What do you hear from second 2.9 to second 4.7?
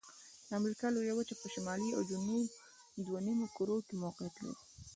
دوه نیمو کرو کې موقعیت لري.